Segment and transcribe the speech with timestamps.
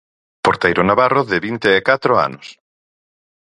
[0.45, 2.47] Porteiro navarro de vinte e catro anos.